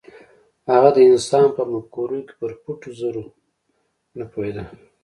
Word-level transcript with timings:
هغه 0.71 0.89
د 0.95 0.99
انسان 1.09 1.45
په 1.55 1.61
مفکورو 1.71 2.19
کې 2.27 2.33
پر 2.39 2.51
پټو 2.63 2.89
زرو 2.99 3.25
نه 4.17 4.25
پوهېده. 4.31 4.63